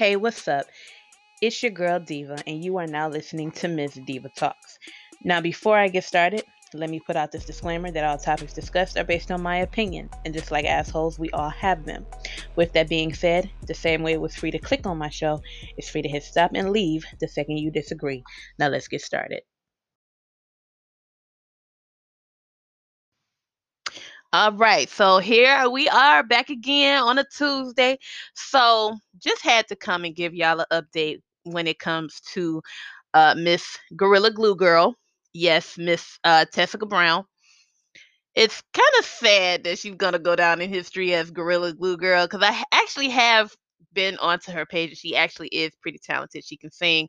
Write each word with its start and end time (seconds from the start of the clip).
Hey, 0.00 0.16
what's 0.16 0.48
up? 0.48 0.64
It's 1.42 1.62
your 1.62 1.72
girl 1.72 2.00
Diva, 2.00 2.38
and 2.46 2.64
you 2.64 2.78
are 2.78 2.86
now 2.86 3.10
listening 3.10 3.50
to 3.50 3.68
Ms. 3.68 4.00
Diva 4.06 4.30
Talks. 4.30 4.78
Now, 5.24 5.42
before 5.42 5.76
I 5.76 5.88
get 5.88 6.04
started, 6.04 6.42
let 6.72 6.88
me 6.88 7.00
put 7.00 7.16
out 7.16 7.32
this 7.32 7.44
disclaimer 7.44 7.90
that 7.90 8.04
all 8.04 8.16
topics 8.16 8.54
discussed 8.54 8.96
are 8.96 9.04
based 9.04 9.30
on 9.30 9.42
my 9.42 9.58
opinion, 9.58 10.08
and 10.24 10.32
just 10.32 10.50
like 10.50 10.64
assholes, 10.64 11.18
we 11.18 11.28
all 11.32 11.50
have 11.50 11.84
them. 11.84 12.06
With 12.56 12.72
that 12.72 12.88
being 12.88 13.12
said, 13.12 13.50
the 13.66 13.74
same 13.74 14.02
way 14.02 14.14
it 14.14 14.22
was 14.22 14.34
free 14.34 14.52
to 14.52 14.58
click 14.58 14.86
on 14.86 14.96
my 14.96 15.10
show, 15.10 15.42
it's 15.76 15.90
free 15.90 16.00
to 16.00 16.08
hit 16.08 16.22
stop 16.22 16.52
and 16.54 16.70
leave 16.70 17.04
the 17.20 17.28
second 17.28 17.58
you 17.58 17.70
disagree. 17.70 18.24
Now, 18.58 18.68
let's 18.68 18.88
get 18.88 19.02
started. 19.02 19.42
All 24.32 24.52
right, 24.52 24.88
so 24.88 25.18
here 25.18 25.68
we 25.68 25.88
are 25.88 26.22
back 26.22 26.50
again 26.50 27.02
on 27.02 27.18
a 27.18 27.24
Tuesday. 27.24 27.98
So, 28.34 28.96
just 29.18 29.42
had 29.42 29.66
to 29.68 29.76
come 29.76 30.04
and 30.04 30.14
give 30.14 30.34
y'all 30.34 30.60
an 30.60 30.66
update 30.70 31.18
when 31.42 31.66
it 31.66 31.80
comes 31.80 32.20
to 32.34 32.62
uh, 33.12 33.34
Miss 33.36 33.76
Gorilla 33.96 34.30
Glue 34.30 34.54
Girl. 34.54 34.94
Yes, 35.32 35.76
Miss 35.76 36.16
uh, 36.22 36.44
Tessica 36.52 36.86
Brown. 36.86 37.24
It's 38.36 38.62
kind 38.72 38.92
of 39.00 39.04
sad 39.04 39.64
that 39.64 39.80
she's 39.80 39.96
gonna 39.96 40.20
go 40.20 40.36
down 40.36 40.60
in 40.60 40.70
history 40.70 41.12
as 41.12 41.32
Gorilla 41.32 41.72
Glue 41.72 41.96
Girl 41.96 42.24
because 42.24 42.44
I 42.44 42.62
actually 42.70 43.08
have 43.08 43.50
been 43.92 44.16
onto 44.18 44.52
her 44.52 44.64
page. 44.64 44.96
She 44.96 45.16
actually 45.16 45.48
is 45.48 45.72
pretty 45.82 45.98
talented. 45.98 46.44
She 46.44 46.56
can 46.56 46.70
sing. 46.70 47.08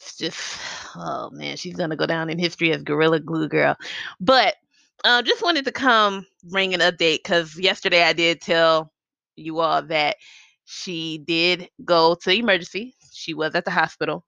It's 0.00 0.16
just, 0.16 0.58
oh 0.96 1.30
man, 1.30 1.56
she's 1.56 1.76
gonna 1.76 1.94
go 1.94 2.06
down 2.06 2.28
in 2.28 2.40
history 2.40 2.72
as 2.72 2.82
Gorilla 2.82 3.20
Glue 3.20 3.48
Girl. 3.48 3.76
But 4.18 4.56
uh, 5.04 5.22
just 5.22 5.42
wanted 5.42 5.64
to 5.64 5.72
come 5.72 6.26
bring 6.44 6.74
an 6.74 6.80
update 6.80 7.18
because 7.22 7.56
yesterday 7.58 8.02
I 8.02 8.12
did 8.12 8.40
tell 8.40 8.92
you 9.36 9.60
all 9.60 9.82
that 9.82 10.16
she 10.64 11.18
did 11.18 11.68
go 11.84 12.16
to 12.22 12.30
emergency. 12.30 12.94
She 13.12 13.34
was 13.34 13.54
at 13.54 13.64
the 13.64 13.70
hospital. 13.70 14.24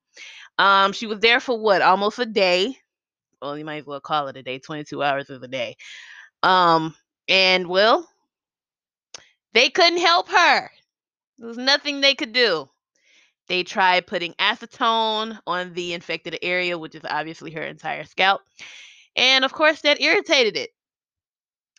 Um, 0.59 0.93
she 0.93 1.07
was 1.07 1.21
there 1.21 1.41
for 1.41 1.59
what, 1.59 1.83
almost 1.83 2.19
a 2.19 2.27
day. 2.27 2.77
Well, 3.41 3.57
you 3.57 3.65
might 3.65 3.79
as 3.79 3.87
well 3.87 4.01
call 4.01 4.29
it 4.29 4.37
a 4.37 4.43
day. 4.43 4.59
22 4.59 5.03
hours 5.03 5.31
is 5.31 5.43
a 5.43 5.49
day. 5.49 5.77
Um, 6.43 6.95
and 7.29 7.67
well, 7.67 8.09
they 9.53 9.71
couldn't 9.71 10.01
help 10.01 10.29
her. 10.29 10.71
There 11.39 11.49
was 11.49 11.59
nothing 11.59 12.01
they 12.01 12.15
could 12.15 12.33
do. 12.33 12.69
They 13.49 13.65
tried 13.65 14.07
putting 14.07 14.35
acetone 14.35 15.39
on 15.47 15.73
the 15.75 15.95
infected 15.95 16.39
area, 16.43 16.79
which 16.79 16.95
is 16.95 17.03
obviously 17.09 17.51
her 17.53 17.63
entire 17.63 18.05
scalp. 18.05 18.43
And 19.17 19.45
of 19.45 19.53
course, 19.53 19.83
that 19.83 20.01
irritated 20.01 20.57
it. 20.57 20.71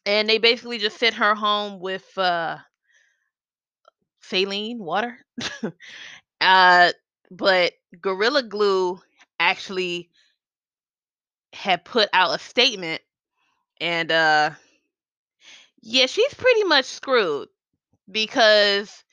And 0.05 0.27
they 0.29 0.37
basically 0.39 0.79
just 0.79 0.97
sent 0.97 1.15
her 1.15 1.35
home 1.35 1.79
with 1.79 2.17
uh, 2.17 2.57
saline 4.21 4.79
water. 4.79 5.17
uh, 6.41 6.91
but 7.29 7.73
Gorilla 8.01 8.43
Glue 8.43 8.99
actually 9.39 10.09
had 11.53 11.85
put 11.85 12.09
out 12.13 12.33
a 12.35 12.39
statement, 12.39 13.01
and 13.79 14.11
uh, 14.11 14.51
yeah, 15.81 16.05
she's 16.05 16.33
pretty 16.33 16.63
much 16.63 16.85
screwed 16.85 17.49
because 18.09 19.03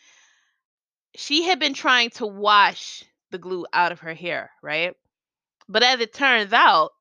she 1.16 1.44
had 1.44 1.58
been 1.58 1.74
trying 1.74 2.10
to 2.10 2.26
wash 2.26 3.04
the 3.30 3.38
glue 3.38 3.66
out 3.72 3.92
of 3.92 4.00
her 4.00 4.14
hair, 4.14 4.50
right? 4.62 4.94
But 5.68 5.82
as 5.82 6.00
it 6.00 6.14
turns 6.14 6.52
out, 6.52 6.92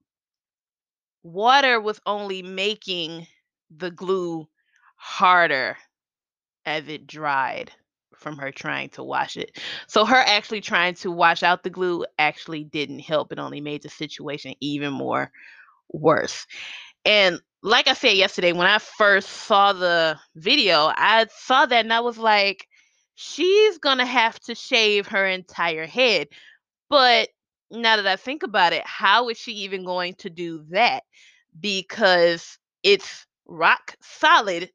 water 1.33 1.79
was 1.79 1.99
only 2.05 2.41
making 2.41 3.27
the 3.75 3.91
glue 3.91 4.47
harder 4.95 5.77
as 6.65 6.87
it 6.87 7.07
dried 7.07 7.71
from 8.15 8.37
her 8.37 8.51
trying 8.51 8.89
to 8.89 9.03
wash 9.03 9.37
it. 9.37 9.59
So 9.87 10.05
her 10.05 10.15
actually 10.15 10.61
trying 10.61 10.95
to 10.95 11.11
wash 11.11 11.43
out 11.43 11.63
the 11.63 11.69
glue 11.69 12.05
actually 12.17 12.63
didn't 12.63 12.99
help. 12.99 13.31
It 13.31 13.39
only 13.39 13.61
made 13.61 13.83
the 13.83 13.89
situation 13.89 14.55
even 14.59 14.91
more 14.91 15.31
worse. 15.89 16.47
And 17.05 17.39
like 17.61 17.87
I 17.87 17.93
said 17.93 18.13
yesterday, 18.13 18.53
when 18.53 18.67
I 18.67 18.79
first 18.79 19.29
saw 19.29 19.73
the 19.73 20.17
video, 20.35 20.91
I 20.95 21.27
saw 21.35 21.65
that 21.65 21.85
and 21.85 21.93
I 21.93 21.99
was 21.99 22.17
like, 22.17 22.67
she's 23.15 23.77
gonna 23.77 24.05
have 24.05 24.39
to 24.41 24.55
shave 24.55 25.07
her 25.07 25.27
entire 25.27 25.85
head. 25.85 26.27
But 26.89 27.29
now 27.71 27.97
that 27.97 28.07
I 28.07 28.15
think 28.15 28.43
about 28.43 28.73
it, 28.73 28.85
how 28.85 29.29
is 29.29 29.37
she 29.37 29.51
even 29.53 29.83
going 29.83 30.15
to 30.15 30.29
do 30.29 30.63
that? 30.69 31.03
Because 31.59 32.57
it's 32.83 33.25
rock 33.45 33.95
solid 34.01 34.71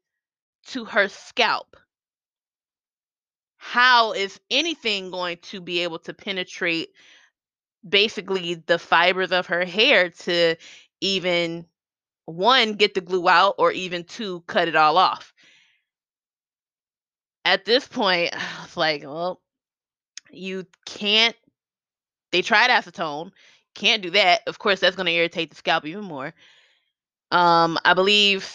to 0.67 0.85
her 0.85 1.07
scalp. 1.07 1.75
How 3.57 4.11
is 4.11 4.39
anything 4.51 5.09
going 5.09 5.37
to 5.43 5.61
be 5.61 5.79
able 5.79 5.99
to 5.99 6.13
penetrate 6.13 6.89
basically 7.87 8.55
the 8.55 8.77
fibers 8.77 9.31
of 9.31 9.47
her 9.47 9.65
hair 9.65 10.09
to 10.09 10.55
even 11.01 11.65
one 12.25 12.73
get 12.73 12.93
the 12.93 13.01
glue 13.01 13.27
out 13.27 13.55
or 13.57 13.71
even 13.71 14.03
two 14.03 14.41
cut 14.41 14.67
it 14.67 14.75
all 14.75 14.97
off? 14.97 15.33
At 17.45 17.65
this 17.65 17.87
point, 17.87 18.33
it's 18.63 18.77
like, 18.77 19.03
well, 19.03 19.41
you 20.29 20.65
can't 20.85 21.35
they 22.33 22.41
tried 22.41 22.69
acetone, 22.69 23.31
can't 23.75 24.03
do 24.03 24.09
that. 24.11 24.41
Of 24.47 24.59
course, 24.59 24.81
that's 24.81 24.97
going 24.97 25.05
to 25.05 25.13
irritate 25.13 25.51
the 25.51 25.55
scalp 25.55 25.85
even 25.85 26.03
more. 26.03 26.33
Um, 27.31 27.77
I 27.85 27.93
believe 27.93 28.51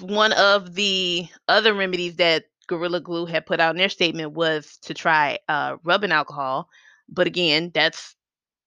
one 0.00 0.32
of 0.34 0.74
the 0.74 1.26
other 1.48 1.74
remedies 1.74 2.16
that 2.16 2.44
Gorilla 2.68 3.00
Glue 3.00 3.26
had 3.26 3.46
put 3.46 3.58
out 3.60 3.72
in 3.74 3.78
their 3.78 3.88
statement 3.88 4.32
was 4.32 4.78
to 4.82 4.94
try 4.94 5.38
uh, 5.48 5.76
rubbing 5.82 6.12
alcohol. 6.12 6.68
But 7.08 7.26
again, 7.26 7.70
that's 7.74 8.14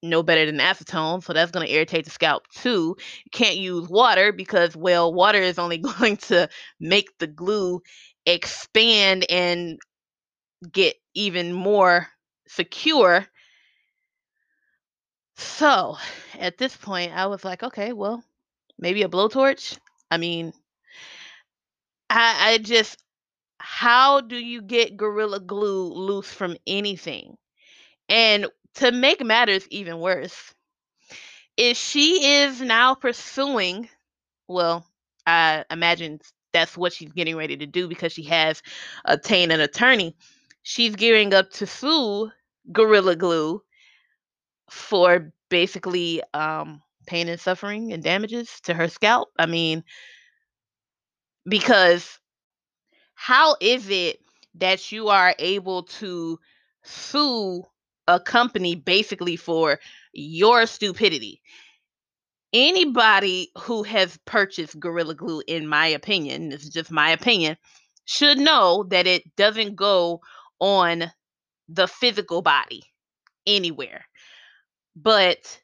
no 0.03 0.23
better 0.23 0.47
than 0.47 0.57
acetone, 0.57 1.23
so 1.23 1.31
that's 1.31 1.51
going 1.51 1.65
to 1.67 1.73
irritate 1.73 2.05
the 2.05 2.11
scalp 2.11 2.47
too. 2.49 2.95
You 3.23 3.31
can't 3.31 3.57
use 3.57 3.87
water 3.87 4.31
because, 4.31 4.75
well, 4.75 5.13
water 5.13 5.37
is 5.37 5.59
only 5.59 5.77
going 5.99 6.17
to 6.17 6.49
make 6.79 7.17
the 7.19 7.27
glue 7.27 7.81
expand 8.25 9.25
and 9.29 9.79
get 10.71 10.95
even 11.13 11.53
more 11.53 12.07
secure. 12.47 13.27
So 15.41 15.97
at 16.39 16.59
this 16.59 16.77
point, 16.77 17.13
I 17.13 17.25
was 17.25 17.43
like, 17.43 17.63
okay, 17.63 17.93
well, 17.93 18.23
maybe 18.77 19.01
a 19.01 19.09
blowtorch. 19.09 19.77
I 20.11 20.17
mean, 20.17 20.53
I, 22.09 22.51
I 22.51 22.57
just, 22.59 23.03
how 23.57 24.21
do 24.21 24.37
you 24.37 24.61
get 24.61 24.97
Gorilla 24.97 25.39
Glue 25.39 25.93
loose 25.93 26.31
from 26.31 26.57
anything? 26.67 27.37
And 28.07 28.45
to 28.75 28.91
make 28.91 29.25
matters 29.25 29.67
even 29.71 29.99
worse, 29.99 30.53
is 31.57 31.75
she 31.75 32.23
is 32.23 32.61
now 32.61 32.93
pursuing, 32.93 33.89
well, 34.47 34.85
I 35.25 35.65
imagine 35.71 36.19
that's 36.53 36.77
what 36.77 36.93
she's 36.93 37.13
getting 37.13 37.35
ready 37.35 37.57
to 37.57 37.65
do 37.65 37.87
because 37.87 38.13
she 38.13 38.23
has 38.23 38.61
obtained 39.05 39.51
an 39.51 39.59
attorney. 39.59 40.15
She's 40.61 40.95
gearing 40.95 41.33
up 41.33 41.49
to 41.53 41.65
sue 41.65 42.29
Gorilla 42.71 43.15
Glue 43.15 43.63
for 44.71 45.31
basically 45.49 46.23
um, 46.33 46.81
pain 47.05 47.27
and 47.27 47.39
suffering 47.39 47.91
and 47.91 48.01
damages 48.01 48.49
to 48.63 48.73
her 48.73 48.87
scalp. 48.87 49.29
I 49.37 49.45
mean, 49.45 49.83
because 51.45 52.19
how 53.15 53.55
is 53.59 53.89
it 53.89 54.19
that 54.55 54.91
you 54.91 55.09
are 55.09 55.35
able 55.37 55.83
to 55.83 56.39
sue 56.83 57.63
a 58.07 58.19
company 58.19 58.75
basically 58.75 59.35
for 59.35 59.79
your 60.13 60.65
stupidity? 60.65 61.41
Anybody 62.53 63.51
who 63.57 63.83
has 63.83 64.17
purchased 64.25 64.79
Gorilla 64.79 65.15
Glue, 65.15 65.41
in 65.47 65.67
my 65.67 65.87
opinion, 65.87 66.49
this 66.49 66.63
is 66.63 66.69
just 66.69 66.91
my 66.91 67.11
opinion, 67.11 67.57
should 68.05 68.37
know 68.37 68.85
that 68.89 69.07
it 69.07 69.23
doesn't 69.35 69.75
go 69.75 70.21
on 70.59 71.11
the 71.69 71.87
physical 71.87 72.41
body 72.41 72.83
anywhere. 73.45 74.05
But 74.95 75.61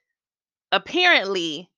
apparently, 0.71 1.69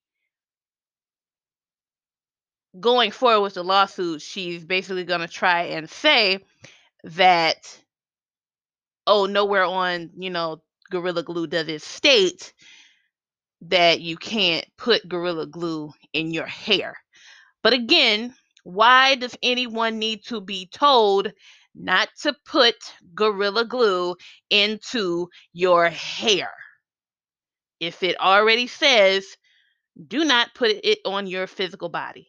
going 2.78 3.10
forward 3.10 3.42
with 3.42 3.54
the 3.54 3.64
lawsuit, 3.64 4.22
she's 4.22 4.64
basically 4.64 5.04
going 5.04 5.20
to 5.20 5.28
try 5.28 5.62
and 5.62 5.88
say 5.90 6.38
that, 7.04 7.56
oh, 9.06 9.26
nowhere 9.26 9.64
on, 9.64 10.10
you 10.16 10.30
know, 10.30 10.62
Gorilla 10.90 11.22
Glue 11.22 11.46
does 11.46 11.68
it 11.68 11.82
state 11.82 12.52
that 13.62 14.00
you 14.00 14.16
can't 14.16 14.64
put 14.78 15.08
Gorilla 15.08 15.46
Glue 15.46 15.92
in 16.12 16.32
your 16.32 16.46
hair. 16.46 16.96
But 17.62 17.72
again, 17.72 18.34
why 18.64 19.16
does 19.16 19.36
anyone 19.42 19.98
need 19.98 20.24
to 20.26 20.40
be 20.40 20.66
told 20.72 21.32
not 21.74 22.08
to 22.22 22.34
put 22.46 22.76
Gorilla 23.14 23.64
Glue 23.64 24.16
into 24.50 25.28
your 25.52 25.88
hair? 25.88 26.50
If 27.80 28.02
it 28.04 28.20
already 28.20 28.68
says, 28.68 29.26
do 30.08 30.24
not 30.24 30.54
put 30.54 30.70
it 30.70 31.00
on 31.06 31.26
your 31.26 31.46
physical 31.48 31.88
body. 31.90 32.28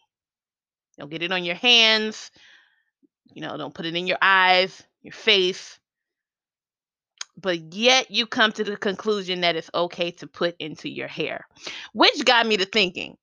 Don't 1.00 1.12
get 1.12 1.24
it 1.24 1.31
on 1.31 1.45
your 1.45 1.56
hands. 1.56 2.31
You 3.33 3.42
know, 3.44 3.57
don't 3.57 3.74
put 3.74 3.86
it 3.88 3.95
in 3.95 4.07
your 4.07 4.19
eyes, 4.21 4.83
your 5.03 5.13
face. 5.13 5.80
but 7.38 7.74
yet 7.74 8.12
you 8.12 8.27
come 8.27 8.51
to 8.53 8.63
the 8.63 8.77
conclusion 8.77 9.42
that 9.42 9.56
it's 9.56 9.69
okay 9.74 10.12
to 10.12 10.27
put 10.27 10.56
into 10.59 10.89
your 10.89 11.07
hair. 11.07 11.45
Which 11.94 12.25
got 12.25 12.48
me 12.48 12.57
to 12.57 12.65
thinking 12.65 13.18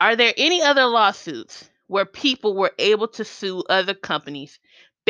Are 0.00 0.16
there 0.16 0.34
any 0.38 0.62
other 0.62 0.86
lawsuits 0.86 1.68
where 1.88 2.06
people 2.06 2.56
were 2.56 2.72
able 2.78 3.08
to 3.08 3.24
sue 3.24 3.64
other 3.70 3.94
companies 3.94 4.60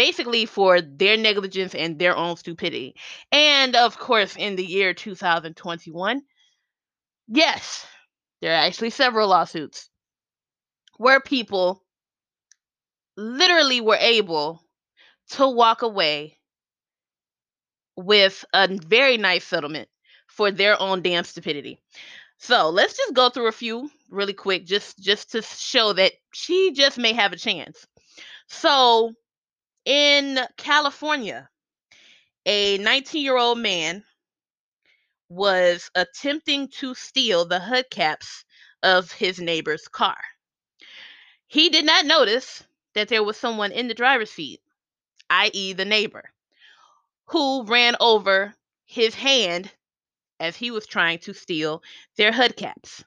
basically 0.01 0.47
for 0.47 0.81
their 0.81 1.19
negligence 1.19 1.75
and 1.75 1.99
their 1.99 2.17
own 2.17 2.35
stupidity? 2.35 2.95
And 3.31 3.77
of 3.77 3.99
course, 3.99 4.35
in 4.35 4.57
the 4.57 4.65
year 4.65 4.95
2021, 4.95 6.23
yes, 7.29 7.87
there 8.41 8.53
are 8.53 8.67
actually 8.67 8.89
several 8.89 9.29
lawsuits 9.29 9.91
where 10.97 11.21
people 11.21 11.85
literally 13.19 13.83
were 13.83 13.99
able 14.01 14.65
to 15.33 15.47
walk 15.47 15.83
away 15.83 16.39
with 17.95 18.43
a 18.55 18.69
very 18.89 19.19
nice 19.19 19.45
settlement 19.47 19.91
for 20.29 20.51
their 20.51 20.81
own 20.81 21.03
damn 21.03 21.25
stupidity. 21.25 21.79
So 22.39 22.71
let's 22.71 22.97
just 22.97 23.13
go 23.13 23.29
through 23.29 23.49
a 23.49 23.53
few 23.53 23.91
really 24.09 24.33
quick, 24.33 24.65
just 24.65 24.99
just 24.99 25.33
to 25.33 25.43
show 25.43 25.93
that 25.93 26.13
she 26.33 26.73
just 26.73 26.97
may 26.97 27.13
have 27.13 27.35
a 27.35 27.37
chance. 27.37 27.87
So 28.49 29.13
in 29.85 30.39
California, 30.57 31.49
a 32.47 32.79
19 32.79 33.23
year 33.25 33.37
old 33.37 33.59
man 33.59 34.05
was 35.29 35.91
attempting 35.95 36.69
to 36.69 36.95
steal 36.95 37.45
the 37.45 37.61
hubcaps 37.61 38.45
of 38.83 39.13
his 39.13 39.39
neighbor's 39.41 39.87
car. 39.89 40.19
He 41.47 41.69
did 41.69 41.85
not 41.85 42.07
notice 42.07 42.65
that 42.95 43.09
there 43.09 43.23
was 43.25 43.37
someone 43.37 43.73
in 43.73 43.89
the 43.89 43.95
driver's 43.95 44.31
seat, 44.31 44.61
i.e., 45.31 45.73
the 45.73 45.85
neighbor, 45.85 46.33
who 47.27 47.65
ran 47.65 47.97
over 48.01 48.55
his 48.85 49.15
hand 49.15 49.71
as 50.41 50.57
he 50.57 50.71
was 50.71 50.87
trying 50.87 51.19
to 51.21 51.35
steal 51.35 51.83
their 52.17 52.33
hubcaps. 52.33 53.05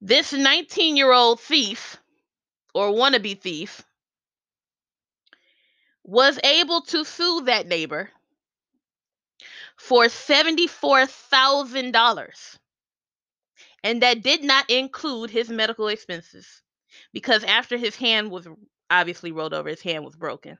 This 0.00 0.32
19 0.32 0.96
year 0.96 1.12
old 1.12 1.40
thief, 1.40 1.98
or 2.74 2.90
wannabe 2.90 3.40
thief, 3.40 3.82
was 6.04 6.38
able 6.42 6.82
to 6.82 7.04
sue 7.04 7.42
that 7.46 7.66
neighbor 7.66 8.10
for 9.76 10.04
$74,000. 10.06 12.58
And 13.84 14.02
that 14.02 14.22
did 14.22 14.44
not 14.44 14.70
include 14.70 15.30
his 15.30 15.48
medical 15.48 15.88
expenses 15.88 16.62
because 17.12 17.42
after 17.44 17.76
his 17.76 17.96
hand 17.96 18.30
was 18.30 18.46
obviously 18.90 19.32
rolled 19.32 19.54
over, 19.54 19.68
his 19.68 19.82
hand 19.82 20.04
was 20.04 20.14
broken. 20.14 20.56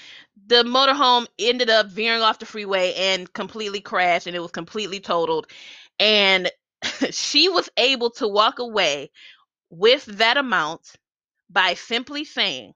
The 0.46 0.62
motorhome 0.64 1.26
ended 1.38 1.70
up 1.70 1.86
veering 1.88 2.22
off 2.22 2.38
the 2.38 2.46
freeway 2.46 2.94
and 2.94 3.32
completely 3.32 3.80
crashed, 3.80 4.26
and 4.26 4.34
it 4.34 4.40
was 4.40 4.50
completely 4.50 5.00
totaled. 5.00 5.46
And 5.98 6.50
she 7.10 7.48
was 7.48 7.68
able 7.76 8.10
to 8.12 8.28
walk 8.28 8.58
away 8.58 9.10
with 9.70 10.04
that 10.06 10.36
amount 10.36 10.92
by 11.50 11.74
simply 11.74 12.24
saying 12.24 12.74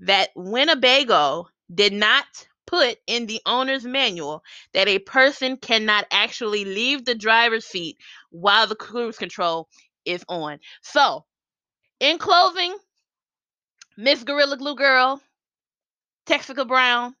that 0.00 0.30
Winnebago 0.36 1.48
did 1.72 1.92
not 1.92 2.26
put 2.66 2.98
in 3.06 3.26
the 3.26 3.40
owner's 3.46 3.84
manual 3.84 4.42
that 4.72 4.88
a 4.88 4.98
person 4.98 5.56
cannot 5.56 6.06
actually 6.10 6.64
leave 6.64 7.04
the 7.04 7.14
driver's 7.14 7.64
seat 7.64 7.96
while 8.30 8.66
the 8.66 8.74
cruise 8.74 9.16
control 9.18 9.68
is 10.04 10.24
on. 10.28 10.58
So, 10.82 11.24
in 12.00 12.18
closing, 12.18 12.76
Miss 13.96 14.24
Gorilla 14.24 14.56
Glue 14.56 14.76
Girl, 14.76 15.20
Tessica 16.26 16.64
Brown, 16.64 17.14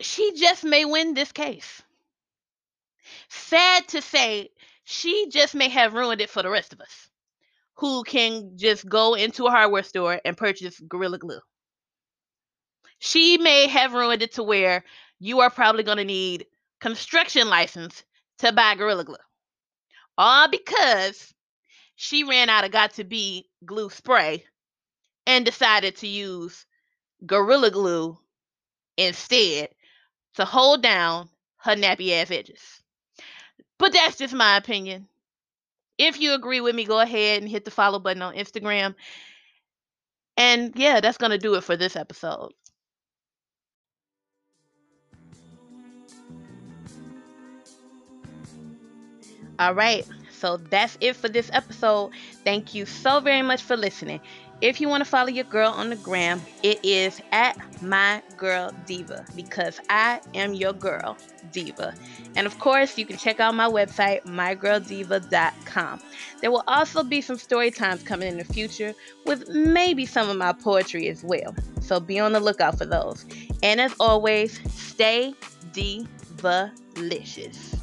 she 0.00 0.34
just 0.34 0.62
may 0.64 0.84
win 0.84 1.14
this 1.14 1.32
case. 1.32 1.82
Sad 3.28 3.88
to 3.88 4.02
say, 4.02 4.50
she 4.84 5.28
just 5.30 5.54
may 5.54 5.68
have 5.68 5.94
ruined 5.94 6.20
it 6.20 6.30
for 6.30 6.42
the 6.42 6.50
rest 6.50 6.72
of 6.72 6.80
us 6.80 7.08
who 7.76 8.02
can 8.04 8.56
just 8.56 8.88
go 8.88 9.14
into 9.14 9.46
a 9.46 9.50
hardware 9.50 9.82
store 9.82 10.20
and 10.24 10.36
purchase 10.36 10.80
Gorilla 10.80 11.18
Glue. 11.18 11.40
She 12.98 13.36
may 13.38 13.66
have 13.66 13.92
ruined 13.92 14.22
it 14.22 14.32
to 14.32 14.42
where 14.42 14.84
you 15.18 15.40
are 15.40 15.50
probably 15.50 15.82
going 15.82 15.98
to 15.98 16.04
need 16.04 16.46
construction 16.80 17.48
license 17.48 18.02
to 18.38 18.52
buy 18.52 18.74
Gorilla 18.74 19.04
Glue. 19.04 19.16
All 20.16 20.48
because 20.48 21.34
she 21.96 22.24
ran 22.24 22.48
out 22.48 22.64
of 22.64 22.70
Got2b 22.70 23.44
glue 23.64 23.90
spray 23.90 24.44
and 25.26 25.44
decided 25.44 25.96
to 25.96 26.06
use 26.06 26.64
Gorilla 27.24 27.70
Glue 27.70 28.18
instead 28.96 29.68
to 30.34 30.44
hold 30.44 30.82
down 30.82 31.28
her 31.58 31.74
nappy 31.74 32.12
ass 32.12 32.30
edges. 32.30 32.82
But 33.78 33.92
that's 33.92 34.16
just 34.16 34.34
my 34.34 34.56
opinion. 34.56 35.08
If 35.98 36.20
you 36.20 36.34
agree 36.34 36.60
with 36.60 36.74
me, 36.74 36.84
go 36.84 37.00
ahead 37.00 37.42
and 37.42 37.50
hit 37.50 37.64
the 37.64 37.70
follow 37.70 37.98
button 37.98 38.22
on 38.22 38.34
Instagram. 38.34 38.94
And 40.36 40.72
yeah, 40.76 41.00
that's 41.00 41.18
going 41.18 41.30
to 41.30 41.38
do 41.38 41.54
it 41.54 41.64
for 41.64 41.76
this 41.76 41.96
episode. 41.96 42.52
All 49.58 49.74
right. 49.74 50.06
So 50.30 50.58
that's 50.58 50.98
it 51.00 51.16
for 51.16 51.28
this 51.28 51.50
episode. 51.52 52.10
Thank 52.44 52.74
you 52.74 52.84
so 52.84 53.20
very 53.20 53.42
much 53.42 53.62
for 53.62 53.76
listening. 53.76 54.20
If 54.62 54.80
you 54.80 54.88
want 54.88 55.04
to 55.04 55.08
follow 55.08 55.28
your 55.28 55.44
girl 55.44 55.70
on 55.70 55.90
the 55.90 55.96
gram, 55.96 56.40
it 56.62 56.82
is 56.82 57.20
at 57.30 57.58
my 57.82 58.22
girl 58.38 58.72
diva 58.86 59.26
because 59.34 59.80
I 59.90 60.20
am 60.34 60.54
your 60.54 60.72
girl 60.72 61.18
diva. 61.52 61.94
And 62.36 62.46
of 62.46 62.58
course, 62.58 62.96
you 62.96 63.04
can 63.04 63.18
check 63.18 63.38
out 63.38 63.54
my 63.54 63.68
website, 63.68 64.24
mygirldiva.com. 64.24 66.00
There 66.40 66.50
will 66.50 66.64
also 66.66 67.02
be 67.02 67.20
some 67.20 67.36
story 67.36 67.70
times 67.70 68.02
coming 68.02 68.28
in 68.28 68.38
the 68.38 68.44
future 68.44 68.94
with 69.26 69.46
maybe 69.50 70.06
some 70.06 70.30
of 70.30 70.38
my 70.38 70.52
poetry 70.52 71.08
as 71.08 71.22
well. 71.22 71.54
So 71.80 72.00
be 72.00 72.18
on 72.18 72.32
the 72.32 72.40
lookout 72.40 72.78
for 72.78 72.86
those. 72.86 73.26
And 73.62 73.78
as 73.78 73.94
always, 74.00 74.58
stay 74.72 75.34
divalicious. 75.72 77.75